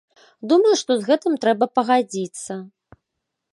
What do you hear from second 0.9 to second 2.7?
з гэтым трэба пагадзіцца.